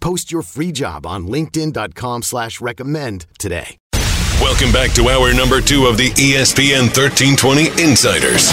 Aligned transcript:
Post 0.00 0.32
your 0.32 0.42
free 0.42 0.72
job 0.72 1.06
on 1.06 1.26
linkedin.com 1.26 2.22
slash 2.22 2.60
recommend 2.60 3.26
today. 3.38 3.76
Welcome 4.40 4.72
back 4.72 4.92
to 4.92 5.08
hour 5.10 5.34
number 5.34 5.60
two 5.60 5.86
of 5.86 5.98
the 5.98 6.08
ESPN 6.12 6.88
1320 6.96 7.68
Insiders. 7.82 8.50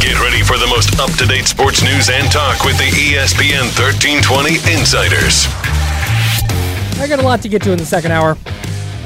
Get 0.00 0.20
ready 0.20 0.42
for 0.42 0.56
the 0.56 0.66
most 0.68 1.00
up 1.00 1.10
to 1.18 1.26
date 1.26 1.46
sports 1.46 1.82
news 1.82 2.08
and 2.08 2.30
talk 2.30 2.64
with 2.64 2.78
the 2.78 2.84
ESPN 2.84 3.66
1320 3.74 4.54
Insiders. 4.78 5.46
I 7.00 7.08
got 7.08 7.18
a 7.18 7.22
lot 7.22 7.42
to 7.42 7.48
get 7.48 7.62
to 7.62 7.72
in 7.72 7.78
the 7.78 7.84
second 7.84 8.12
hour. 8.12 8.36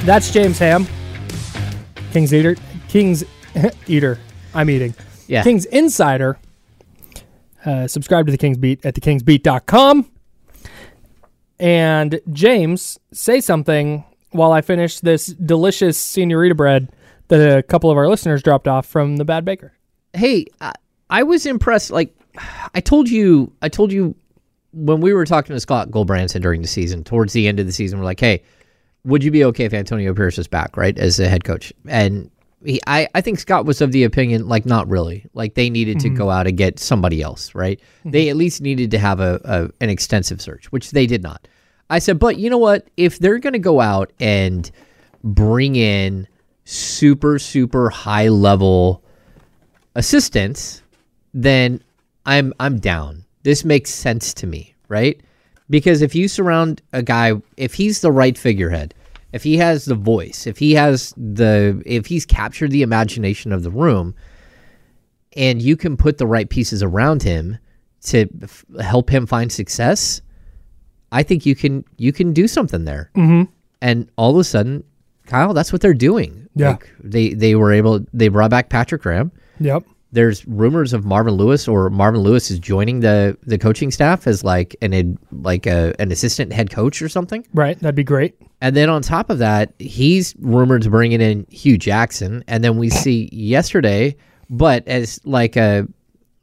That's 0.05 0.31
James 0.31 0.59
Ham, 0.59 0.87
King's 2.12 2.34
Eater. 2.34 2.56
King's 2.89 3.25
Eater. 3.87 4.19
I'm 4.53 4.69
eating. 4.69 4.94
Yeah. 5.27 5.42
King's 5.42 5.65
Insider. 5.67 6.39
Uh, 7.65 7.87
subscribe 7.87 8.27
to 8.27 8.33
the 8.33 8.39
King's 8.39 8.59
Beat 8.59 8.84
at 8.84 8.94
thekingsbeat.com. 8.94 10.11
And 11.61 12.20
James, 12.33 12.98
say 13.12 13.41
something 13.41 14.05
while 14.30 14.53
I 14.53 14.62
finish 14.62 15.00
this 15.00 15.27
delicious 15.27 15.98
senorita 15.98 16.55
bread 16.55 16.91
that 17.28 17.58
a 17.58 17.62
couple 17.62 17.91
of 17.91 17.97
our 17.97 18.08
listeners 18.08 18.42
dropped 18.42 18.66
off 18.66 18.86
from 18.86 19.16
the 19.19 19.25
Bad 19.25 19.44
Baker. 19.44 19.72
Hey, 20.14 20.47
I, 20.61 20.72
I 21.11 21.22
was 21.22 21.47
impressed. 21.47 21.91
Like 21.91 22.16
I 22.75 22.81
told 22.81 23.08
you, 23.08 23.53
I 23.62 23.69
told 23.69 23.92
you 23.92 24.14
when 24.72 25.00
we 25.00 25.12
were 25.12 25.27
talking 25.27 25.55
to 25.55 25.61
Scott 25.61 25.91
Goldbranson 25.91 26.41
during 26.41 26.62
the 26.62 26.69
season, 26.69 27.05
towards 27.05 27.33
the 27.33 27.48
end 27.48 27.61
of 27.61 27.66
the 27.66 27.72
season, 27.72 27.98
we're 27.98 28.05
like, 28.05 28.20
hey, 28.20 28.42
would 29.05 29.25
you 29.25 29.31
be 29.31 29.44
okay 29.44 29.64
if 29.64 29.75
Antonio 29.75 30.14
Pierce 30.14 30.38
is 30.38 30.47
back, 30.47 30.77
right, 30.77 30.97
as 30.98 31.16
the 31.16 31.28
head 31.28 31.44
coach? 31.44 31.72
And 31.88 32.31
he, 32.64 32.81
I, 32.86 33.08
I 33.14 33.20
think 33.20 33.38
Scott 33.38 33.64
was 33.64 33.81
of 33.81 33.92
the 33.92 34.05
opinion, 34.05 34.47
like, 34.47 34.66
not 34.66 34.88
really. 34.88 35.27
Like, 35.33 35.55
they 35.55 35.70
needed 35.70 35.98
to 36.00 36.08
mm-hmm. 36.08 36.16
go 36.16 36.31
out 36.31 36.47
and 36.47 36.56
get 36.56 36.78
somebody 36.78 37.22
else, 37.22 37.55
right? 37.55 37.81
They 38.05 38.25
mm-hmm. 38.25 38.31
at 38.31 38.36
least 38.36 38.61
needed 38.61 38.91
to 38.92 38.98
have 38.98 39.20
a, 39.20 39.41
a 39.44 39.70
an 39.83 39.91
extensive 39.91 40.41
search, 40.41 40.70
which 40.70 40.91
they 40.91 41.06
did 41.06 41.22
not. 41.22 41.48
I 41.91 41.99
said, 41.99 42.19
but 42.19 42.39
you 42.39 42.49
know 42.49 42.59
what? 42.59 42.89
If 42.97 43.19
they're 43.19 43.39
going 43.39 43.53
to 43.53 43.59
go 43.59 43.81
out 43.81 44.13
and 44.21 44.71
bring 45.25 45.77
in 45.77 46.27
super, 46.65 47.39
super 47.39 47.91
high 47.91 48.29
level 48.29 49.03
assistants, 49.97 50.83
then 51.35 51.83
I'm 52.27 52.55
I'm 52.61 52.79
down. 52.79 53.25
This 53.43 53.65
makes 53.65 53.91
sense 53.91 54.33
to 54.34 54.47
me, 54.47 54.75
right? 54.89 55.21
Because 55.69 56.03
if 56.03 56.15
you 56.15 56.29
surround 56.29 56.83
a 56.93 57.03
guy, 57.03 57.34
if 57.56 57.75
he's 57.75 58.00
the 58.00 58.12
right 58.12 58.37
figurehead, 58.39 58.95
if 59.33 59.43
he 59.43 59.56
has 59.56 59.84
the 59.84 59.95
voice, 59.95 60.47
if 60.47 60.59
he 60.59 60.75
has 60.75 61.12
the 61.17 61.83
if 61.87 62.06
he's 62.06 62.27
captured 62.27 62.71
the 62.71 62.83
imagination 62.83 63.53
of 63.53 63.62
the 63.62 63.71
room 63.71 64.15
and 65.37 65.62
you 65.62 65.77
can 65.77 65.97
put 65.97 66.19
the 66.19 66.27
right 66.27 66.49
pieces 66.49 66.83
around 66.83 67.23
him 67.23 67.59
to 68.03 68.27
f- 68.43 68.65
help 68.81 69.11
him 69.11 69.27
find 69.27 69.53
success, 69.53 70.23
I 71.12 71.22
think 71.22 71.44
you 71.47 71.54
can 71.54 71.84
you 71.97 72.12
can 72.12 72.32
do 72.32 72.47
something 72.48 72.84
there. 72.84 73.10
Mm-hmm. 73.16 73.50
And 73.82 74.09
all 74.16 74.31
of 74.31 74.37
a 74.37 74.44
sudden, 74.44 74.84
Kyle, 75.26 75.54
that's 75.54 75.72
what 75.72 75.81
they're 75.81 75.94
doing. 75.94 76.48
Yeah. 76.54 76.71
Like, 76.71 76.91
they 77.03 77.34
they 77.34 77.54
were 77.54 77.72
able 77.72 78.04
they 78.12 78.28
brought 78.28 78.50
back 78.50 78.69
Patrick 78.69 79.03
Graham 79.03 79.31
Yep. 79.60 79.84
there's 80.12 80.47
rumors 80.49 80.93
of 80.93 81.04
Marvin 81.04 81.34
Lewis 81.34 81.69
or 81.69 81.91
Marvin 81.91 82.20
Lewis 82.22 82.50
is 82.50 82.59
joining 82.59 83.00
the 83.00 83.37
the 83.47 83.59
coaching 83.59 83.91
staff 83.91 84.26
as 84.26 84.43
like 84.44 84.75
an 84.82 84.93
ad, 84.94 85.19
like 85.31 85.66
a, 85.66 85.94
an 85.99 86.10
assistant 86.12 86.53
head 86.53 86.70
coach 86.70 87.00
or 87.03 87.09
something. 87.09 87.47
Right. 87.54 87.78
That'd 87.78 87.94
be 87.94 88.04
great. 88.04 88.34
And 88.62 88.76
then 88.76 88.91
on 88.91 89.00
top 89.03 89.31
of 89.31 89.38
that, 89.38 89.72
he's 89.78 90.34
rumored 90.38 90.82
to 90.82 90.91
bringing 90.91 91.20
in 91.20 91.47
Hue 91.50 91.78
Jackson. 91.78 92.44
And 92.49 92.62
then 92.65 92.76
we 92.76 92.91
see 93.04 93.28
yesterday, 93.32 94.16
but 94.50 94.87
as 94.88 95.20
like 95.25 95.56
a, 95.56 95.87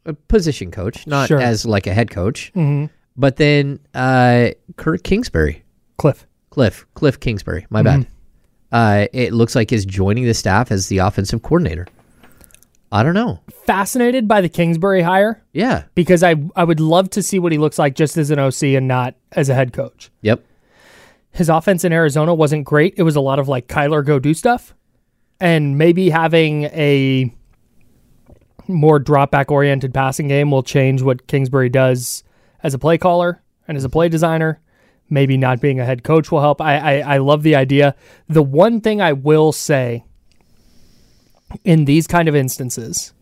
a 0.06 0.14
position 0.14 0.72
coach, 0.72 1.06
not 1.06 1.28
Sure. 1.28 1.40
as 1.40 1.66
like 1.66 1.86
a 1.88 1.94
head 1.94 2.10
coach. 2.10 2.52
Mm-hmm. 2.56 2.86
But 3.18 3.38
then 3.38 3.80
uh, 3.94 4.50
Kurt 4.76 5.04
Kingsbury, 5.04 5.64
Cliff. 5.98 6.26
Cliff, 6.52 6.86
Cliff 6.94 7.20
Kingsbury, 7.20 7.66
my 7.70 7.82
Mm-hmm. 7.84 8.02
bad. 8.02 8.08
Uh, 8.70 9.08
it 9.14 9.32
looks 9.34 9.56
like 9.56 9.72
is 9.72 9.86
joining 9.86 10.26
the 10.26 10.34
staff 10.34 10.72
as 10.72 10.88
the 10.88 10.98
offensive 10.98 11.42
coordinator. 11.42 11.88
I 12.92 13.02
don't 13.04 13.14
know. 13.14 13.40
Fascinated 13.66 14.28
by 14.28 14.42
the 14.42 14.50
Kingsbury 14.50 15.02
hire 15.02 15.42
Yeah. 15.54 15.84
because 15.96 16.22
I 16.24 16.36
I 16.56 16.64
would 16.64 16.80
love 16.80 17.10
to 17.12 17.24
see 17.24 17.40
what 17.40 17.52
he 17.52 17.58
looks 17.58 17.78
like 17.80 17.96
just 17.96 18.18
as 18.18 18.30
an 18.32 18.40
OC 18.40 18.64
and 18.76 18.88
not 18.88 19.16
as 19.34 19.50
a 19.50 19.54
head 19.54 19.72
coach. 19.74 20.10
Yep. 20.22 20.44
his 21.32 21.50
offense 21.50 21.84
in 21.86 21.94
Arizona 21.94 22.34
wasn't 22.34 22.66
great. 22.66 22.94
It 22.98 23.04
was 23.04 23.16
a 23.16 23.22
lot 23.22 23.40
of 23.40 23.48
like 23.48 23.68
Kyler 23.68 24.04
go 24.06 24.20
do 24.20 24.34
stuff. 24.34 24.74
And 25.40 25.78
maybe 25.78 26.10
having 26.10 26.64
a 26.66 27.34
more 28.68 29.00
drop 29.00 29.32
back 29.32 29.52
oriented 29.52 29.94
passing 29.94 30.28
game 30.28 30.52
will 30.52 30.64
change 30.64 31.02
what 31.02 31.28
Kingsbury 31.28 31.70
does 31.70 32.24
as 32.68 32.74
a 32.74 32.80
play 32.80 32.98
caller 32.98 33.42
and 33.68 33.78
as 33.78 33.86
a 33.86 33.90
play 33.90 34.10
designer. 34.10 34.62
Maybe 35.10 35.38
not 35.38 35.62
being 35.62 35.80
a 35.80 35.86
head 35.86 36.04
coach 36.04 36.32
will 36.32 36.42
help. 36.42 36.60
I, 36.60 37.00
I, 37.00 37.16
I 37.16 37.18
love 37.20 37.42
the 37.42 37.56
idea. 37.56 37.96
The 38.28 38.44
one 38.44 38.82
thing 38.82 39.02
I 39.02 39.14
will 39.14 39.54
say 39.54 40.04
in 41.64 41.86
these 41.86 42.08
kind 42.08 42.28
of 42.28 42.36
instances 42.36 43.14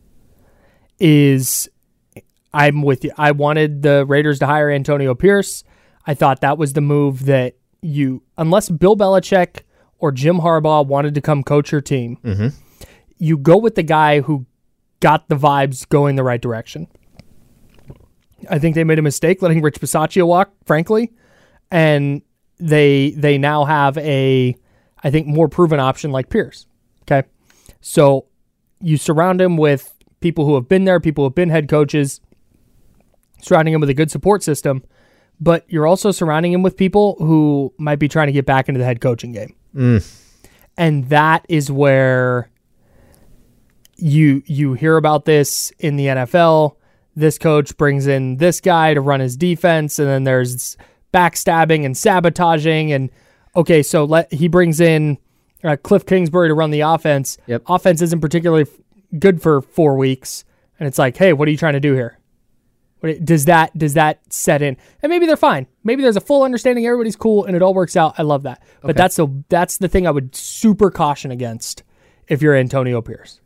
is 1.00 1.70
I'm 2.52 2.82
with 2.82 3.04
you. 3.04 3.12
I 3.18 3.34
wanted 3.34 3.84
the 3.84 4.04
Raiders 4.08 4.40
to 4.40 4.48
hire 4.48 4.72
Antonio 4.72 5.14
Pierce. 5.14 5.64
I 6.08 6.16
thought 6.16 6.42
that 6.42 6.58
was 6.58 6.74
the 6.74 6.82
move 6.82 7.26
that 7.26 7.56
you, 7.84 8.24
unless 8.36 8.68
Bill 8.70 8.96
Belichick 8.96 9.62
or 10.00 10.12
Jim 10.12 10.40
Harbaugh 10.40 10.88
wanted 10.88 11.14
to 11.14 11.22
come 11.22 11.44
coach 11.44 11.72
your 11.72 11.82
team, 11.82 12.18
mm-hmm. 12.24 12.48
you 13.20 13.38
go 13.38 13.58
with 13.58 13.76
the 13.76 13.84
guy 13.84 14.22
who 14.22 14.48
got 15.02 15.30
the 15.30 15.36
vibes 15.36 15.88
going 15.88 16.16
the 16.16 16.24
right 16.24 16.42
direction. 16.42 16.88
I 18.50 18.60
think 18.60 18.76
they 18.76 18.84
made 18.84 19.00
a 19.00 19.04
mistake 19.04 19.42
letting 19.42 19.62
Rich 19.62 19.80
Bisaccia 19.80 20.26
walk, 20.26 20.52
frankly, 20.66 21.12
and 21.72 22.22
they 22.60 23.12
they 23.12 23.38
now 23.38 23.66
have 23.66 23.98
a, 23.98 24.56
I 25.04 25.12
think, 25.12 25.28
more 25.28 25.48
proven 25.48 25.80
option 25.80 26.12
like 26.12 26.30
Pierce. 26.30 26.68
Okay, 27.04 27.28
so 27.82 28.26
you 28.82 28.98
surround 28.98 29.42
him 29.42 29.58
with 29.58 29.94
people 30.20 30.46
who 30.46 30.56
have 30.56 30.68
been 30.68 30.86
there, 30.86 31.00
people 31.00 31.24
who 31.24 31.28
have 31.28 31.36
been 31.36 31.50
head 31.50 31.70
coaches, 31.70 32.22
surrounding 33.42 33.74
him 33.74 33.82
with 33.82 33.90
a 33.90 33.94
good 33.94 34.12
support 34.12 34.44
system, 34.44 34.84
but 35.40 35.66
you're 35.68 35.88
also 35.88 36.12
surrounding 36.12 36.54
him 36.54 36.64
with 36.64 36.78
people 36.78 37.16
who 37.20 37.74
might 37.78 38.00
be 38.00 38.08
trying 38.08 38.28
to 38.28 38.34
get 38.34 38.46
back 38.46 38.68
into 38.68 38.80
the 38.80 38.86
head 38.86 39.02
coaching 39.02 39.32
game. 39.32 39.56
Mm. 39.76 40.22
And 40.78 41.10
that 41.10 41.46
is 41.48 41.72
where 41.72 42.50
you 43.98 44.44
you 44.46 44.74
hear 44.74 44.98
about 44.98 45.26
this 45.26 45.72
in 45.80 45.96
the 45.96 46.08
NFL. 46.08 46.76
This 47.16 47.38
coach 47.38 47.76
brings 47.78 48.08
in 48.08 48.38
this 48.38 48.60
guy 48.60 48.94
to 48.94 49.02
run 49.02 49.20
his 49.22 49.38
defense, 49.38 50.00
and 50.00 50.08
then 50.08 50.24
there's 50.26 50.76
backstabbing 51.14 51.86
and 51.86 51.96
sabotaging. 51.98 52.92
And 52.92 53.10
okay, 53.56 53.82
so 53.84 54.04
let 54.04 54.32
he 54.34 54.48
brings 54.48 54.80
in 54.82 55.18
uh, 55.64 55.78
Cliff 55.82 56.06
Kingsbury 56.06 56.50
to 56.50 56.54
run 56.54 56.72
the 56.72 56.82
offense. 56.82 57.38
Yep. 57.48 57.64
Offense 57.68 58.02
isn't 58.02 58.20
particularly 58.20 58.64
f- 58.64 58.70
good 59.18 59.42
for 59.42 59.62
four 59.62 59.96
weeks, 59.98 60.44
and 60.80 60.88
it's 60.88 60.98
like, 61.00 61.16
hey, 61.18 61.32
what 61.34 61.48
are 61.48 61.52
you 61.52 61.58
trying 61.58 61.74
to 61.74 61.80
do 61.80 61.94
here? 61.94 62.20
What- 63.00 63.24
Does 63.24 63.46
that 63.46 63.78
does 63.78 63.94
that 63.94 64.20
set 64.34 64.62
in? 64.62 64.76
And 65.02 65.10
maybe 65.10 65.26
they're 65.26 65.38
fine. 65.38 65.68
Maybe 65.86 66.02
there's 66.02 66.18
a 66.18 66.22
full 66.22 66.44
understanding. 66.44 66.86
Everybody's 66.86 67.16
cool, 67.16 67.46
and 67.46 67.56
it 67.56 67.62
all 67.62 67.74
works 67.74 67.96
out. 67.96 68.16
I 68.18 68.24
love 68.24 68.44
that. 68.44 68.62
But 68.82 68.98
that's 68.98 69.16
the 69.16 69.28
that's 69.48 69.78
the 69.78 69.88
thing 69.88 70.06
I 70.06 70.12
would 70.12 70.36
super 70.36 70.92
caution 70.92 71.32
against 71.32 71.84
if 72.28 72.42
you're 72.42 72.56
Antonio 72.56 73.02
Pierce. 73.02 73.40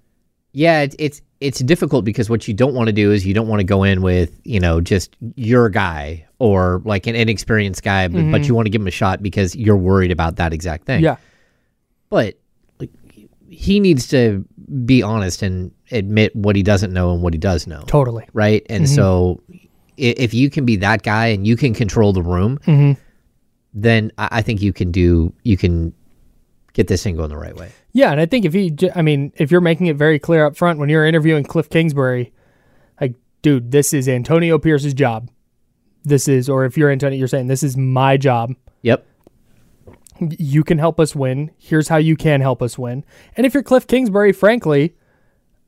Yeah, 0.52 0.82
it, 0.82 0.96
it's 0.98 1.22
it's 1.40 1.60
difficult 1.60 2.06
because 2.06 2.30
what 2.30 2.48
you 2.48 2.54
don't 2.54 2.74
want 2.74 2.88
to 2.88 2.94
do 2.94 3.12
is 3.12 3.26
you 3.26 3.34
don't 3.34 3.48
want 3.48 3.60
to 3.60 3.64
go 3.64 3.84
in 3.84 4.02
with 4.02 4.40
you 4.44 4.60
know 4.60 4.82
just 4.82 5.16
your 5.36 5.70
guy 5.70 6.26
or 6.40 6.82
like 6.86 7.06
an 7.08 7.16
inexperienced 7.16 7.84
guy, 7.84 8.08
but, 8.08 8.14
but 8.14 8.42
you 8.42 8.48
mm-hmm. 8.48 8.56
want 8.56 8.66
to 8.66 8.70
give 8.70 8.82
him 8.82 8.88
a 8.88 8.92
shot 8.92 9.22
because 9.22 9.56
you're 9.56 9.78
worried 9.78 10.12
about 10.12 10.38
that 10.38 10.54
exact 10.54 10.86
thing. 10.86 11.04
Yeah. 11.04 11.18
But 12.10 12.40
like, 12.80 12.92
he 13.50 13.80
needs 13.80 14.08
to 14.10 14.46
be 14.86 15.04
honest 15.04 15.42
and 15.42 15.72
admit 15.92 16.36
what 16.36 16.56
he 16.56 16.64
doesn't 16.64 16.94
know 16.94 17.12
and 17.12 17.22
what 17.22 17.34
he 17.34 17.38
does 17.38 17.68
know. 17.68 17.84
Totally. 17.88 18.28
Right. 18.34 18.66
And 18.70 18.86
mm-hmm. 18.86 18.96
so 18.96 19.44
if 19.98 20.34
you 20.34 20.50
can 20.50 20.66
be 20.66 20.78
that 20.78 21.04
guy 21.04 21.28
and 21.28 21.46
you 21.46 21.58
can 21.58 21.74
control 21.74 22.14
the 22.14 22.24
room, 22.24 22.58
mm-hmm. 22.60 23.00
then 23.74 24.12
I 24.18 24.30
I 24.32 24.42
think 24.42 24.62
you 24.62 24.72
can 24.72 24.92
do, 24.92 25.34
you 25.44 25.58
can 25.58 25.94
get 26.74 26.88
this 26.88 27.04
thing 27.04 27.16
going 27.16 27.30
the 27.30 27.38
right 27.38 27.56
way. 27.56 27.72
Yeah, 27.92 28.12
and 28.12 28.22
I 28.22 28.26
think 28.26 28.46
if 28.46 28.54
he, 28.54 28.76
I 28.96 29.02
mean, 29.02 29.34
if 29.38 29.52
you're 29.52 29.62
making 29.62 29.88
it 29.88 29.96
very 29.96 30.20
clear 30.20 30.46
up 30.46 30.56
front 30.56 30.80
when 30.80 30.90
you're 30.90 31.06
interviewing 31.06 31.44
Cliff 31.44 31.70
Kingsbury, 31.70 32.32
like, 33.02 33.16
dude, 33.42 33.72
this 33.72 33.94
is 33.94 34.08
Antonio 34.08 34.60
Pierce's 34.60 34.94
job. 34.94 35.30
This 36.04 36.28
is, 36.28 36.50
or 36.50 36.66
if 36.66 36.78
you're 36.78 36.92
Antonio, 36.92 37.18
you're 37.18 37.28
saying 37.28 37.48
this 37.48 37.64
is 37.64 37.76
my 37.76 38.18
job. 38.18 38.54
Yep. 38.84 39.06
You 40.20 40.64
can 40.64 40.78
help 40.78 41.00
us 41.00 41.16
win. 41.16 41.52
Here's 41.58 41.88
how 41.88 41.98
you 41.98 42.16
can 42.16 42.42
help 42.42 42.62
us 42.62 42.78
win. 42.78 43.04
And 43.36 43.46
if 43.46 43.54
you're 43.54 43.64
Cliff 43.64 43.88
Kingsbury, 43.88 44.34
frankly, 44.34 44.96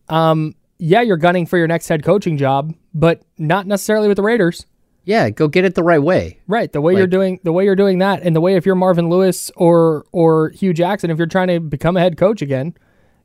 um, 0.09 0.55
yeah, 0.77 1.01
you're 1.01 1.17
gunning 1.17 1.45
for 1.45 1.57
your 1.57 1.67
next 1.67 1.87
head 1.87 2.03
coaching 2.03 2.37
job, 2.37 2.73
but 2.93 3.21
not 3.37 3.67
necessarily 3.67 4.07
with 4.07 4.17
the 4.17 4.23
Raiders. 4.23 4.65
Yeah. 5.03 5.29
Go 5.29 5.47
get 5.47 5.65
it 5.65 5.75
the 5.75 5.83
right 5.83 6.01
way. 6.01 6.39
Right. 6.47 6.71
The 6.71 6.81
way 6.81 6.95
you're 6.95 7.07
doing 7.07 7.39
the 7.43 7.51
way 7.51 7.65
you're 7.65 7.75
doing 7.75 7.99
that 7.99 8.21
and 8.21 8.35
the 8.35 8.41
way 8.41 8.55
if 8.55 8.65
you're 8.65 8.75
Marvin 8.75 9.09
Lewis 9.09 9.51
or 9.55 10.05
or 10.11 10.49
Hue 10.49 10.73
Jackson, 10.73 11.09
if 11.09 11.17
you're 11.17 11.27
trying 11.27 11.47
to 11.47 11.59
become 11.59 11.97
a 11.97 11.99
head 11.99 12.17
coach 12.17 12.41
again, 12.41 12.75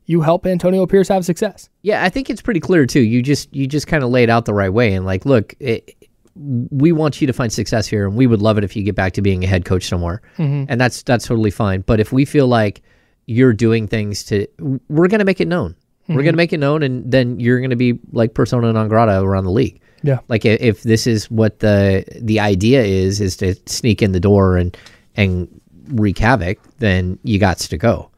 you 0.07 0.21
help 0.21 0.45
Antonio 0.47 0.85
Pierce 0.85 1.09
have 1.09 1.25
success. 1.25 1.69
Yeah, 1.83 2.03
I 2.03 2.09
think 2.09 2.29
it's 2.29 2.41
pretty 2.41 2.61
clear 2.61 2.85
too. 2.85 3.01
You 3.01 3.21
just 3.21 3.53
you 3.53 3.67
just 3.67 3.87
kind 3.87 4.03
of 4.03 4.09
laid 4.09 4.29
out 4.29 4.45
the 4.45 4.53
right 4.53 4.71
way 4.71 4.93
and 4.93 5.05
like, 5.05 5.25
look, 5.25 5.53
it, 5.59 5.95
we 6.35 6.91
want 6.91 7.19
you 7.19 7.27
to 7.27 7.33
find 7.33 7.51
success 7.51 7.87
here, 7.87 8.07
and 8.07 8.15
we 8.15 8.25
would 8.25 8.41
love 8.41 8.57
it 8.57 8.63
if 8.63 8.75
you 8.75 8.83
get 8.83 8.95
back 8.95 9.13
to 9.13 9.21
being 9.21 9.43
a 9.43 9.47
head 9.47 9.65
coach 9.65 9.83
somewhere, 9.83 10.21
mm-hmm. 10.37 10.65
and 10.69 10.79
that's 10.79 11.03
that's 11.03 11.27
totally 11.27 11.51
fine. 11.51 11.81
But 11.81 11.99
if 11.99 12.11
we 12.11 12.25
feel 12.25 12.47
like 12.47 12.81
you're 13.25 13.53
doing 13.53 13.87
things 13.87 14.23
to, 14.25 14.47
we're 14.87 15.07
gonna 15.07 15.25
make 15.25 15.41
it 15.41 15.47
known. 15.47 15.75
We're 16.07 16.15
mm-hmm. 16.15 16.25
gonna 16.25 16.37
make 16.37 16.53
it 16.53 16.59
known, 16.59 16.83
and 16.83 17.11
then 17.11 17.39
you're 17.39 17.59
gonna 17.59 17.75
be 17.75 17.99
like 18.13 18.33
persona 18.33 18.71
non 18.71 18.87
grata 18.87 19.21
around 19.21 19.43
the 19.43 19.51
league. 19.51 19.81
Yeah. 20.03 20.19
Like 20.27 20.45
if 20.45 20.83
this 20.83 21.07
is 21.07 21.29
what 21.31 21.59
the 21.59 22.05
the 22.21 22.39
idea 22.39 22.83
is, 22.83 23.19
is 23.21 23.37
to 23.37 23.55
sneak 23.65 24.01
in 24.01 24.11
the 24.11 24.19
door 24.19 24.57
and 24.57 24.75
and 25.15 25.47
wreak 25.89 26.17
havoc, 26.17 26.59
then 26.79 27.19
you 27.23 27.39
got 27.39 27.57
to 27.57 27.77
go. 27.77 28.09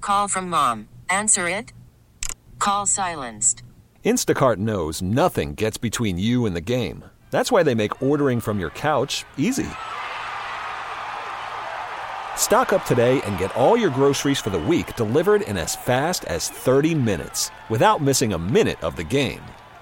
Call 0.00 0.28
from 0.28 0.48
mom. 0.48 0.88
Answer 1.08 1.48
it. 1.48 1.72
Call 2.58 2.86
silenced. 2.86 3.62
Instacart 4.04 4.56
knows 4.56 5.02
nothing 5.02 5.54
gets 5.54 5.76
between 5.76 6.18
you 6.18 6.46
and 6.46 6.56
the 6.56 6.60
game. 6.60 7.04
That's 7.30 7.52
why 7.52 7.62
they 7.62 7.74
make 7.74 8.02
ordering 8.02 8.40
from 8.40 8.58
your 8.58 8.70
couch 8.70 9.24
easy. 9.36 9.68
Stock 12.36 12.72
up 12.72 12.84
today 12.86 13.20
and 13.22 13.38
get 13.38 13.54
all 13.54 13.76
your 13.76 13.90
groceries 13.90 14.40
for 14.40 14.48
the 14.48 14.58
week 14.58 14.96
delivered 14.96 15.42
in 15.42 15.58
as 15.58 15.76
fast 15.76 16.24
as 16.24 16.48
30 16.48 16.94
minutes 16.94 17.50
without 17.68 18.00
missing 18.00 18.32
a 18.32 18.38
minute 18.38 18.82
of 18.82 18.96
the 18.96 19.04
game. 19.04 19.42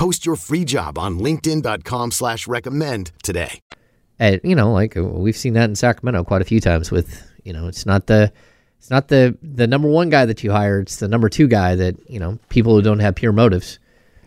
Post 0.00 0.24
your 0.24 0.36
free 0.36 0.64
job 0.64 0.96
on 0.98 1.18
linkedin.com 1.18 2.10
slash 2.12 2.48
recommend 2.48 3.12
today. 3.22 3.60
and 4.18 4.40
you 4.42 4.54
know 4.54 4.72
like 4.72 4.96
uh, 4.96 5.02
we've 5.04 5.36
seen 5.36 5.52
that 5.52 5.68
in 5.68 5.76
sacramento 5.76 6.24
quite 6.24 6.40
a 6.40 6.44
few 6.46 6.58
times 6.58 6.90
with 6.90 7.30
you 7.44 7.52
know 7.52 7.68
it's 7.68 7.84
not 7.84 8.06
the 8.06 8.32
it's 8.78 8.88
not 8.88 9.08
the 9.08 9.36
the 9.42 9.66
number 9.66 9.88
one 9.88 10.08
guy 10.08 10.24
that 10.24 10.42
you 10.42 10.50
hire 10.52 10.80
it's 10.80 10.96
the 10.96 11.06
number 11.08 11.28
two 11.28 11.46
guy 11.46 11.74
that 11.74 11.96
you 12.08 12.18
know 12.18 12.38
people 12.48 12.74
who 12.74 12.80
don't 12.80 13.00
have 13.00 13.14
pure 13.14 13.30
motives 13.32 13.78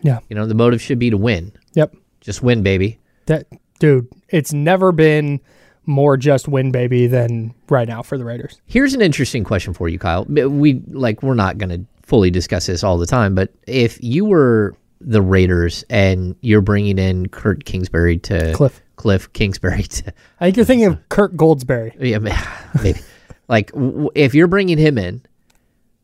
Yeah. 0.04 0.20
you 0.30 0.36
know 0.36 0.46
the 0.46 0.54
motive 0.54 0.80
should 0.80 1.00
be 1.00 1.10
to 1.10 1.18
win 1.18 1.52
Yep. 1.74 1.96
just 2.22 2.44
win 2.44 2.62
baby 2.62 3.00
That 3.26 3.48
dude, 3.80 4.08
it's 4.30 4.54
never 4.54 4.92
been 4.92 5.42
more 5.88 6.18
just 6.18 6.48
win 6.48 6.72
baby 6.72 7.08
than 7.08 7.54
right 7.68 7.88
now 7.88 8.04
for 8.04 8.16
the 8.20 8.26
Raiders. 8.26 8.62
here's 8.68 8.94
an 8.94 9.02
interesting 9.02 9.44
question 9.44 9.74
for 9.74 9.90
you 9.90 9.98
kyle 9.98 10.26
we 10.26 10.82
like 10.90 11.24
we're 11.24 11.34
not 11.34 11.58
going 11.58 11.72
to 11.72 11.84
fully 12.04 12.30
discuss 12.30 12.68
this 12.68 12.84
all 12.84 13.00
the 13.00 13.08
time 13.08 13.34
but 13.34 13.52
if 13.66 13.98
you 14.04 14.24
were 14.26 14.76
the 15.06 15.22
raiders 15.22 15.84
and 15.90 16.36
you're 16.42 16.62
bringing 16.62 16.98
in 16.98 17.28
kurt 17.30 17.66
kingsbury 17.66 18.18
to 18.20 18.54
Cliff. 18.54 18.82
cliff 18.96 19.32
kingsbury 19.34 19.84
to 19.84 20.14
I 20.40 20.46
think 20.46 20.58
you're 20.58 20.66
thinking 20.66 20.88
of 20.88 21.10
Kirk 21.10 21.34
Goldsberry. 21.34 21.94
Yeah, 22.00 22.20
maybe. 22.84 23.00
like, 23.48 23.72
w- 23.72 24.10
if 24.16 24.34
you're 24.34 24.48
bringing 24.48 24.78
him 24.78 24.98
in, 24.98 25.22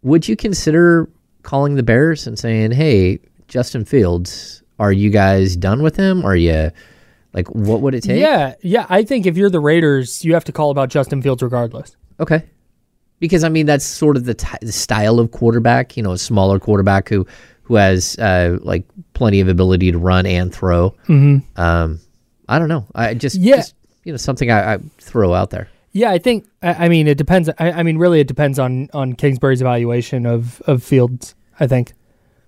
would 0.01 0.27
you 0.27 0.35
consider 0.35 1.09
calling 1.43 1.75
the 1.75 1.83
Bears 1.83 2.27
and 2.27 2.37
saying, 2.37 2.71
"Hey, 2.71 3.19
Justin 3.47 3.85
Fields, 3.85 4.61
are 4.79 4.91
you 4.91 5.09
guys 5.09 5.55
done 5.55 5.81
with 5.81 5.95
him? 5.95 6.25
Are 6.25 6.35
you 6.35 6.71
like, 7.33 7.47
what 7.49 7.81
would 7.81 7.95
it 7.95 8.03
take?" 8.03 8.19
Yeah, 8.21 8.53
yeah. 8.61 8.85
I 8.89 9.03
think 9.03 9.25
if 9.25 9.35
you're 9.37 9.49
the 9.49 9.59
Raiders, 9.59 10.23
you 10.23 10.33
have 10.33 10.45
to 10.45 10.51
call 10.51 10.71
about 10.71 10.89
Justin 10.89 11.21
Fields 11.21 11.41
regardless. 11.43 11.95
Okay. 12.19 12.43
Because 13.19 13.43
I 13.43 13.49
mean, 13.49 13.65
that's 13.65 13.85
sort 13.85 14.15
of 14.17 14.25
the, 14.25 14.33
t- 14.33 14.47
the 14.61 14.71
style 14.71 15.19
of 15.19 15.31
quarterback. 15.31 15.97
You 15.97 16.03
know, 16.03 16.11
a 16.13 16.17
smaller 16.17 16.59
quarterback 16.59 17.09
who 17.09 17.25
who 17.63 17.75
has 17.75 18.17
uh, 18.17 18.57
like 18.61 18.85
plenty 19.13 19.39
of 19.41 19.47
ability 19.47 19.91
to 19.91 19.97
run 19.99 20.25
and 20.25 20.53
throw. 20.53 20.91
Mm-hmm. 21.07 21.59
Um, 21.59 21.99
I 22.47 22.57
don't 22.59 22.69
know. 22.69 22.87
I 22.95 23.13
just 23.13 23.35
Yeah. 23.35 23.57
just, 23.57 23.75
you 24.03 24.11
know 24.13 24.17
something 24.17 24.49
I, 24.49 24.75
I 24.75 24.77
throw 24.97 25.33
out 25.33 25.49
there. 25.51 25.67
Yeah, 25.91 26.11
I 26.11 26.17
think. 26.19 26.47
I, 26.63 26.85
I 26.85 26.89
mean, 26.89 27.07
it 27.07 27.17
depends. 27.17 27.49
I, 27.59 27.71
I 27.71 27.83
mean, 27.83 27.97
really, 27.97 28.19
it 28.19 28.27
depends 28.27 28.57
on 28.59 28.89
on 28.93 29.13
Kingsbury's 29.13 29.61
evaluation 29.61 30.25
of 30.25 30.61
of 30.67 30.81
Fields. 30.83 31.35
I 31.59 31.67
think 31.67 31.93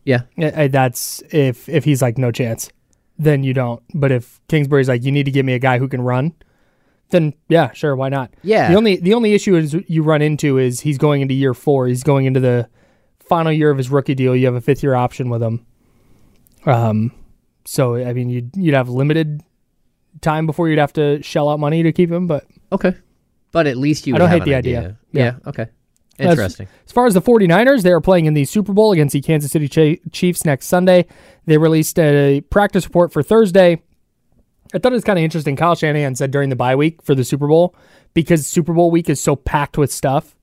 Yeah. 0.06 0.22
That's 0.38 1.22
if 1.32 1.68
if 1.70 1.84
he's 1.84 2.02
like 2.02 2.18
no 2.18 2.32
chance, 2.32 2.70
then 3.20 3.44
you 3.44 3.54
don't. 3.54 3.84
But 3.94 4.12
if 4.12 4.40
Kingsbury's 4.48 4.88
like 4.88 5.04
you 5.04 5.12
need 5.12 5.26
to 5.26 5.32
give 5.32 5.46
me 5.46 5.54
a 5.54 5.60
guy 5.60 5.78
who 5.80 5.88
can 5.88 6.02
run, 6.02 6.34
then 7.12 7.34
yeah, 7.50 7.72
sure, 7.74 7.96
why 7.96 8.10
not? 8.10 8.34
Yeah. 8.44 8.70
The 8.70 8.76
only 8.76 8.98
the 8.98 9.14
only 9.14 9.34
issue 9.34 9.56
is 9.56 9.76
you 9.88 10.04
run 10.04 10.22
into 10.22 10.58
is 10.58 10.82
he's 10.82 10.98
going 10.98 11.22
into 11.22 11.34
year 11.34 11.54
four. 11.54 11.88
He's 11.88 12.04
going 12.04 12.26
into 12.26 12.40
the 12.40 12.70
final 13.20 13.52
year 13.52 13.70
of 13.70 13.78
his 13.78 13.90
rookie 13.90 14.16
deal. 14.16 14.36
You 14.36 14.46
have 14.48 14.56
a 14.56 14.62
fifth 14.62 14.84
year 14.84 14.96
option 14.96 15.30
with 15.30 15.42
him. 15.42 15.66
Um, 16.66 17.12
so 17.66 17.96
I 17.96 18.14
mean, 18.14 18.30
you'd 18.30 18.56
you'd 18.56 18.76
have 18.76 18.90
limited 18.90 19.42
time 20.22 20.46
before 20.46 20.70
you'd 20.70 20.80
have 20.80 20.94
to 20.94 21.22
shell 21.24 21.50
out 21.50 21.60
money 21.60 21.84
to 21.84 21.92
keep 21.92 22.12
him, 22.12 22.28
but. 22.28 22.46
Okay. 22.72 22.96
But 23.52 23.68
at 23.68 23.78
least 23.78 24.08
you 24.08 24.16
I 24.16 24.18
don't 24.18 24.30
have 24.30 24.40
hate 24.40 24.46
the 24.46 24.54
an 24.54 24.58
idea. 24.58 24.98
Yeah. 25.12 25.24
Yeah. 25.24 25.50
Okay. 25.50 25.68
Interesting. 26.20 26.68
As, 26.86 26.92
far 26.92 27.08
as 27.08 27.14
the 27.14 27.22
49ers, 27.22 27.82
they 27.82 27.92
are 27.92 28.02
playing 28.02 28.26
in 28.26 28.34
the 28.34 28.46
Super 28.46 28.74
Bowl 28.74 28.92
against 28.92 29.14
the 29.14 29.22
Kansas 29.22 29.52
City 29.52 30.00
Chiefs 30.12 30.46
next 30.46 30.68
Sunday. 30.68 31.08
They 31.46 31.58
released 31.58 31.98
a 31.98 32.42
practice 32.42 32.86
report 32.86 33.12
for 33.12 33.24
Thursday. 33.24 33.82
I 34.74 34.80
thought 34.80 34.92
it 34.92 34.96
was 34.96 35.04
kind 35.04 35.20
of 35.20 35.24
interesting. 35.24 35.56
Kyle 35.56 35.76
Shanahan 35.76 36.16
said 36.16 36.32
during 36.32 36.50
the 36.50 36.56
bye 36.56 36.76
week 36.76 37.02
for 37.02 37.14
the 37.16 37.24
Super 37.24 37.48
Bowl, 37.48 37.76
because 38.14 38.48
Super 38.48 38.74
Bowl 38.74 38.92
week 38.92 39.10
is 39.10 39.22
so 39.22 39.36
packed 39.36 39.78
with 39.78 39.92
stuff 39.92 40.36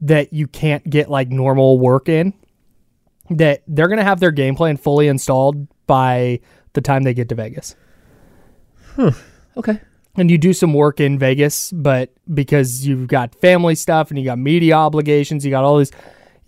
that 0.00 0.32
you 0.32 0.46
can't 0.46 0.88
get 0.88 1.10
like 1.10 1.28
normal 1.28 1.78
work 1.78 2.08
in, 2.08 2.34
that 3.30 3.62
they're 3.66 3.88
going 3.88 3.98
to 3.98 4.04
have 4.04 4.20
their 4.20 4.30
game 4.30 4.54
plan 4.54 4.76
fully 4.76 5.08
installed 5.08 5.66
by 5.86 6.40
the 6.74 6.80
time 6.80 7.02
they 7.02 7.14
get 7.14 7.28
to 7.30 7.34
Vegas. 7.34 7.74
Okay. 9.56 9.80
and 10.16 10.30
you 10.30 10.38
do 10.38 10.52
some 10.52 10.72
work 10.72 11.00
in 11.00 11.18
Vegas, 11.18 11.70
but 11.72 12.10
because 12.32 12.86
you've 12.86 13.08
got 13.08 13.34
family 13.36 13.74
stuff 13.74 14.10
and 14.10 14.18
you 14.18 14.24
got 14.24 14.38
media 14.38 14.74
obligations, 14.74 15.44
you 15.44 15.50
got 15.50 15.64
all 15.64 15.78
these, 15.78 15.92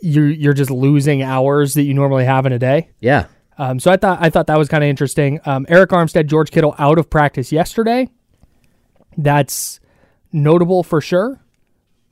you're 0.01 0.29
you're 0.29 0.55
just 0.55 0.71
losing 0.71 1.23
hours 1.23 1.75
that 1.75 1.83
you 1.83 1.95
normally 1.95 2.25
have 2.25 2.47
in 2.47 2.53
a 2.53 2.59
day. 2.59 2.91
Yeah. 3.01 3.27
Um, 3.59 3.81
so 3.81 3.91
I 3.91 3.97
thought 3.97 4.19
I 4.21 4.31
thought 4.31 4.47
that 4.47 4.59
was 4.59 4.69
kind 4.69 4.85
of 4.85 4.89
interesting. 4.89 5.41
Um, 5.45 5.67
Arik 5.67 5.89
Armstead, 5.89 6.27
George 6.27 6.51
Kittle 6.51 6.75
out 6.79 6.99
of 6.99 7.11
practice 7.11 7.51
yesterday. 7.51 8.09
That's 9.17 9.81
notable 10.33 10.85
for 10.85 11.01
sure, 11.01 11.41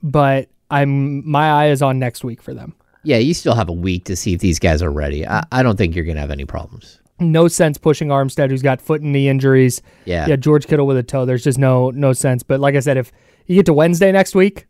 but 0.03 0.49
I'm 0.69 1.27
my 1.29 1.49
eye 1.49 1.69
is 1.69 1.81
on 1.81 1.99
next 1.99 2.23
week 2.23 2.41
for 2.41 2.53
them. 2.53 2.75
Yeah, 3.03 3.17
you 3.17 3.33
still 3.33 3.55
have 3.55 3.69
a 3.69 3.73
week 3.73 4.03
to 4.05 4.17
see 4.17 4.33
if 4.33 4.41
these 4.41 4.59
guys 4.59 4.81
are 4.81 4.91
ready. 4.91 5.25
I, 5.25 5.45
I 5.51 5.63
don't 5.63 5.77
think 5.77 5.95
you're 5.95 6.03
going 6.03 6.15
to 6.15 6.21
have 6.21 6.31
any 6.31 6.43
problems. 6.43 6.99
No 7.19 7.47
sense 7.47 7.77
pushing 7.77 8.09
Armstead, 8.09 8.49
who's 8.49 8.61
got 8.61 8.81
foot 8.81 9.01
and 9.01 9.13
knee 9.13 9.29
injuries. 9.29 9.81
Yeah. 10.03 10.27
yeah. 10.27 10.35
George 10.35 10.67
Kittle 10.67 10.85
with 10.85 10.97
a 10.97 11.03
toe. 11.03 11.25
There's 11.25 11.43
just 11.43 11.57
no 11.57 11.89
no 11.91 12.11
sense. 12.11 12.43
But 12.43 12.59
like 12.59 12.75
I 12.75 12.81
said, 12.81 12.97
if 12.97 13.13
you 13.45 13.55
get 13.55 13.65
to 13.67 13.73
Wednesday 13.73 14.11
next 14.11 14.35
week, 14.35 14.67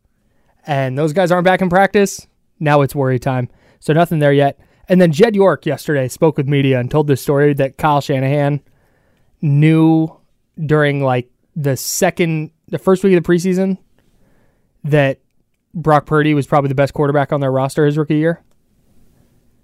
and 0.68 0.96
those 0.96 1.14
guys 1.14 1.32
aren't 1.32 1.46
back 1.46 1.62
in 1.62 1.70
practice, 1.70 2.28
now 2.60 2.82
it's 2.82 2.94
worry 2.94 3.18
time. 3.18 3.50
So 3.80 3.94
nothing 3.94 4.20
there 4.20 4.34
yet. 4.34 4.60
And 4.90 5.02
then 5.02 5.12
Jed 5.12 5.36
York 5.36 5.66
yesterday 5.66 6.08
spoke 6.08 6.38
with 6.38 6.48
media 6.48 6.80
and 6.80 6.90
told 6.90 7.08
this 7.08 7.22
story 7.22 7.54
that 7.56 7.78
Kyle 7.78 8.02
Shanahan 8.02 8.62
knew 9.42 10.10
during 10.66 11.04
like 11.04 11.30
the 11.56 11.76
second, 11.76 12.52
the 12.68 12.80
first 12.80 13.04
week 13.04 13.16
of 13.16 13.24
the 13.24 13.30
preseason 13.30 13.78
that 14.84 15.20
Brock 15.74 16.06
Purdy 16.06 16.34
was 16.34 16.48
probably 16.48 16.70
the 16.70 16.76
best 16.76 16.94
quarterback 16.94 17.34
on 17.34 17.42
their 17.42 17.52
roster 17.52 17.86
his 17.86 17.98
rookie 17.98 18.16
year. 18.16 18.42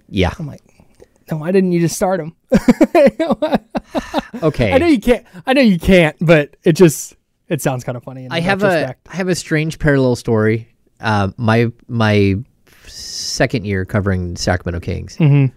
Yeah. 0.09 0.33
I'm 0.37 0.45
like, 0.47 0.61
then 1.27 1.39
why 1.39 1.51
didn't 1.51 1.71
you 1.71 1.79
just 1.79 1.95
start 1.95 2.19
him? 2.19 2.35
Okay. 4.41 4.73
I 4.73 4.77
know 4.77 4.87
you 4.87 4.99
can't. 4.99 5.25
I 5.45 5.53
know 5.53 5.61
you 5.61 5.79
can't, 5.79 6.15
but 6.19 6.57
it 6.63 6.73
just 6.73 7.15
it 7.47 7.61
sounds 7.61 7.83
kind 7.83 7.95
of 7.95 8.03
funny. 8.03 8.25
In 8.25 8.31
I 8.31 8.39
have 8.39 8.63
a. 8.63 8.95
I 9.07 9.15
have 9.15 9.29
a 9.29 9.35
strange 9.35 9.79
parallel 9.79 10.15
story. 10.15 10.67
Uh, 10.99 11.29
my 11.37 11.71
my 11.87 12.35
second 12.87 13.65
year 13.65 13.85
covering 13.85 14.35
Sacramento 14.35 14.79
Kings, 14.79 15.17
Mm-hmm. 15.17 15.53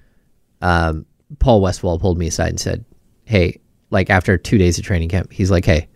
um, 0.67 1.07
Paul 1.39 1.61
Westphal 1.61 1.99
pulled 1.99 2.19
me 2.19 2.29
aside 2.29 2.51
and 2.51 2.61
said, 2.61 2.85
"Hey, 3.25 3.61
like 3.91 4.11
after 4.11 4.37
two 4.39 4.59
days 4.59 4.79
of 4.79 4.85
training 4.85 5.09
camp, 5.09 5.33
he's 5.33 5.51
like, 5.51 5.65
hey, 5.65 5.89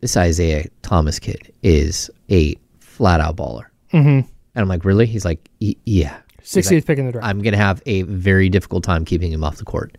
this 0.00 0.16
Isaiah 0.16 0.66
Thomas 0.82 1.18
kid 1.18 1.52
is 1.62 2.10
a 2.30 2.56
flat 2.80 3.20
out 3.20 3.36
baller." 3.36 3.66
Mm-hmm. 3.92 4.08
And 4.08 4.28
I'm 4.54 4.68
like, 4.68 4.84
really? 4.84 5.06
He's 5.06 5.24
like, 5.24 5.48
"Y- 5.60 5.74
yeah. 5.84 6.18
He's 6.40 6.66
60th 6.66 6.72
like, 6.72 6.86
pick 6.86 6.98
in 6.98 7.06
the 7.06 7.12
draft. 7.12 7.26
I'm 7.26 7.40
gonna 7.42 7.56
have 7.58 7.82
a 7.86 8.02
very 8.02 8.48
difficult 8.48 8.82
time 8.82 9.04
keeping 9.04 9.30
him 9.30 9.44
off 9.44 9.56
the 9.58 9.64
court. 9.64 9.98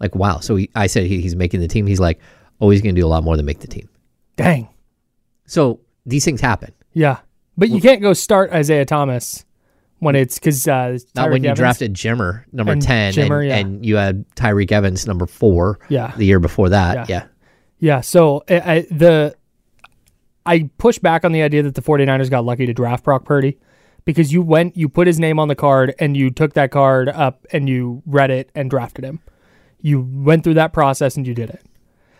Like, 0.00 0.14
wow. 0.14 0.38
So 0.40 0.56
he, 0.56 0.70
I 0.74 0.86
said 0.86 1.04
he, 1.06 1.20
he's 1.20 1.36
making 1.36 1.60
the 1.60 1.68
team. 1.68 1.86
He's 1.86 2.00
like, 2.00 2.18
oh, 2.60 2.70
he's 2.70 2.80
gonna 2.80 2.94
do 2.94 3.06
a 3.06 3.08
lot 3.08 3.22
more 3.24 3.36
than 3.36 3.44
make 3.46 3.60
the 3.60 3.66
team. 3.68 3.88
Dang. 4.36 4.68
So 5.46 5.80
these 6.06 6.24
things 6.24 6.40
happen. 6.40 6.72
Yeah, 6.94 7.18
but 7.58 7.68
you 7.68 7.80
can't 7.80 8.00
go 8.00 8.14
start 8.14 8.50
Isaiah 8.52 8.84
Thomas 8.86 9.44
when 10.02 10.16
it's 10.16 10.36
because 10.36 10.66
uh, 10.66 10.98
Not 11.14 11.30
when 11.30 11.44
you 11.44 11.50
Evans- 11.50 11.58
drafted 11.60 11.94
Jimmer 11.94 12.44
number 12.52 12.72
And 12.72 12.82
ten, 12.82 13.12
Jimmer, 13.12 13.38
and, 13.40 13.48
yeah. 13.48 13.56
and 13.56 13.86
you 13.86 13.94
had 13.96 14.24
Tyreke 14.34 14.72
Evans 14.72 15.06
number 15.06 15.26
four. 15.26 15.78
Yeah. 15.88 16.12
the 16.16 16.24
year 16.24 16.40
before 16.40 16.70
that. 16.70 17.08
Yeah. 17.08 17.16
Yeah, 17.20 17.26
Yeah, 17.78 18.00
so 18.00 18.42
I, 18.48 18.54
I, 18.60 18.80
the 18.90 19.36
I 20.44 20.68
push 20.78 20.98
back 20.98 21.24
on 21.24 21.30
the 21.30 21.42
idea 21.42 21.62
that 21.62 21.76
the 21.76 21.82
49ers 21.82 22.30
got 22.30 22.44
lucky 22.44 22.66
to 22.66 22.74
draft 22.74 23.04
Brock 23.04 23.24
Purdy 23.24 23.58
because 24.04 24.32
you 24.32 24.42
went, 24.42 24.76
you 24.76 24.88
put 24.88 25.06
his 25.06 25.20
name 25.20 25.38
on 25.38 25.46
the 25.46 25.54
card 25.54 25.94
and 26.00 26.16
you 26.16 26.30
took 26.30 26.54
that 26.54 26.72
card 26.72 27.08
up 27.08 27.46
and 27.52 27.68
you 27.68 28.02
read 28.04 28.32
it 28.32 28.50
and 28.56 28.68
drafted 28.68 29.04
him. 29.04 29.20
You 29.80 30.00
went 30.00 30.42
through 30.42 30.54
that 30.54 30.72
process 30.72 31.16
and 31.16 31.24
you 31.28 31.32
did 31.34 31.48
it. 31.50 31.64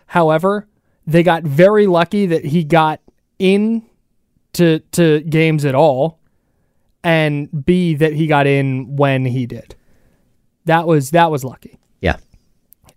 However, 0.07 0.69
they 1.05 1.25
got 1.25 1.43
very 1.43 1.89
lucky 1.89 2.27
that 2.27 2.45
he 2.45 2.62
got 2.62 3.01
in 3.41 3.85
to 4.53 4.79
to 4.93 5.21
games 5.23 5.65
at 5.65 5.75
all 5.75 6.21
and 7.04 7.64
B 7.64 7.94
that 7.94 8.12
he 8.12 8.26
got 8.26 8.47
in 8.47 8.97
when 8.97 9.25
he 9.25 9.47
did. 9.47 9.75
That 10.66 10.87
was 10.87 11.11
that 11.11 11.30
was 11.30 11.44
lucky. 11.44 11.78
yeah. 12.00 12.16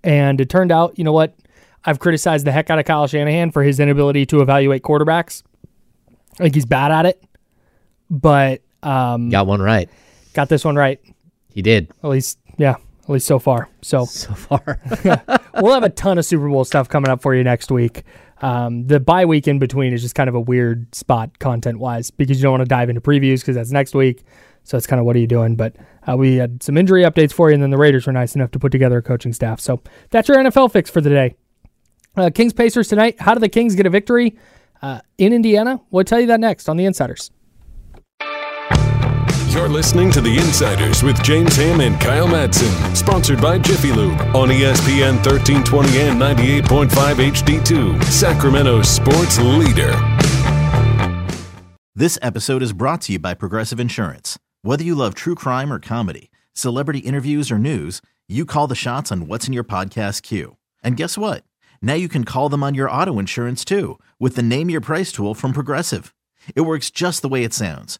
And 0.03 0.39
it 0.39 0.49
turned 0.49 0.71
out, 0.71 0.97
you 0.99 1.03
know 1.03 1.13
what? 1.13 1.35
I've 1.83 1.97
criticized 1.99 2.45
the 2.45 2.51
heck 2.51 2.69
out 2.69 2.77
of 2.79 2.85
Kyle 2.85 3.07
Shanahan 3.07 3.49
for 3.51 3.63
his 3.63 3.79
inability 3.79 4.25
to 4.27 4.41
evaluate 4.41 4.83
quarterbacks. 4.83 5.41
I 6.33 6.43
think 6.43 6.53
he's 6.55 6.65
bad 6.65 6.91
at 6.91 7.05
it, 7.07 7.23
but 8.09 8.61
um, 8.83 9.29
Got 9.29 9.47
one 9.47 9.61
right. 9.61 9.89
got 10.33 10.49
this 10.49 10.63
one 10.65 10.75
right. 10.75 10.99
He 11.53 11.61
did 11.61 11.89
At 12.03 12.09
least, 12.09 12.37
yeah, 12.57 12.75
at 13.03 13.09
least 13.09 13.25
so 13.25 13.39
far. 13.39 13.69
So 13.81 14.05
so 14.05 14.33
far. 14.33 14.79
we'll 15.61 15.73
have 15.73 15.83
a 15.83 15.89
ton 15.89 16.17
of 16.19 16.25
Super 16.25 16.47
Bowl 16.49 16.65
stuff 16.65 16.87
coming 16.89 17.09
up 17.09 17.21
for 17.21 17.33
you 17.33 17.43
next 17.43 17.71
week. 17.71 18.03
Um, 18.41 18.87
the 18.87 18.99
bye 18.99 19.25
week 19.25 19.47
in 19.47 19.59
between 19.59 19.93
is 19.93 20.01
just 20.01 20.15
kind 20.15 20.27
of 20.27 20.35
a 20.35 20.39
weird 20.39 20.93
spot 20.93 21.39
content 21.39 21.79
wise 21.79 22.11
because 22.11 22.37
you 22.37 22.43
don't 22.43 22.51
want 22.51 22.61
to 22.61 22.67
dive 22.67 22.89
into 22.89 23.01
previews 23.01 23.39
because 23.39 23.55
that's 23.55 23.71
next 23.71 23.95
week. 23.95 24.23
So 24.63 24.77
it's 24.77 24.87
kind 24.87 24.99
of 24.99 25.05
what 25.05 25.15
are 25.15 25.19
you 25.19 25.27
doing? 25.27 25.55
But 25.55 25.75
uh, 26.07 26.17
we 26.17 26.37
had 26.37 26.61
some 26.63 26.75
injury 26.75 27.03
updates 27.03 27.31
for 27.31 27.49
you, 27.49 27.53
and 27.53 27.63
then 27.63 27.69
the 27.69 27.77
Raiders 27.77 28.07
were 28.07 28.13
nice 28.13 28.35
enough 28.35 28.51
to 28.51 28.59
put 28.59 28.71
together 28.71 28.97
a 28.97 29.01
coaching 29.01 29.31
staff. 29.31 29.59
So 29.59 29.81
that's 30.09 30.27
your 30.27 30.37
NFL 30.37 30.71
fix 30.71 30.89
for 30.89 31.01
the 31.01 31.09
day. 31.09 31.35
Uh, 32.17 32.29
Kings 32.33 32.53
Pacers 32.53 32.87
tonight. 32.87 33.19
How 33.19 33.33
do 33.33 33.39
the 33.39 33.49
Kings 33.49 33.75
get 33.75 33.85
a 33.85 33.89
victory 33.89 34.37
uh, 34.81 35.01
in 35.17 35.33
Indiana? 35.33 35.81
We'll 35.91 36.03
tell 36.03 36.19
you 36.19 36.27
that 36.27 36.39
next 36.39 36.67
on 36.67 36.77
the 36.77 36.85
Insiders. 36.85 37.29
You're 39.55 39.69
listening 39.69 40.11
to 40.11 40.19
The 40.19 40.37
Insiders 40.37 41.01
with 41.01 41.23
James 41.23 41.55
Ham 41.55 41.79
and 41.79 41.97
Kyle 42.01 42.27
Madsen, 42.27 42.93
sponsored 42.93 43.41
by 43.41 43.57
Jiffy 43.57 43.93
Lube 43.93 44.19
on 44.35 44.49
ESPN 44.49 45.15
1320 45.25 45.97
and 46.01 46.19
98.5 46.19 47.31
HD2, 47.31 48.03
Sacramento's 48.03 48.89
sports 48.89 49.39
leader. 49.39 49.93
This 51.95 52.19
episode 52.21 52.61
is 52.63 52.73
brought 52.73 52.99
to 53.03 53.13
you 53.13 53.19
by 53.19 53.33
Progressive 53.33 53.79
Insurance. 53.79 54.37
Whether 54.61 54.83
you 54.83 54.93
love 54.93 55.15
true 55.15 55.35
crime 55.35 55.71
or 55.71 55.79
comedy, 55.79 56.31
celebrity 56.51 56.99
interviews 56.99 57.49
or 57.49 57.57
news, 57.57 58.01
you 58.27 58.45
call 58.45 58.67
the 58.67 58.75
shots 58.75 59.09
on 59.09 59.25
what's 59.25 59.47
in 59.47 59.53
your 59.53 59.63
podcast 59.63 60.21
queue. 60.21 60.57
And 60.83 60.97
guess 60.97 61.17
what? 61.17 61.45
Now 61.81 61.93
you 61.93 62.09
can 62.09 62.25
call 62.25 62.49
them 62.49 62.61
on 62.61 62.73
your 62.75 62.91
auto 62.91 63.17
insurance 63.19 63.63
too 63.63 63.99
with 64.19 64.35
the 64.35 64.43
Name 64.43 64.69
Your 64.69 64.81
Price 64.81 65.13
tool 65.13 65.33
from 65.33 65.53
Progressive. 65.53 66.13
It 66.57 66.61
works 66.61 66.91
just 66.91 67.21
the 67.21 67.29
way 67.29 67.45
it 67.45 67.53
sounds. 67.53 67.99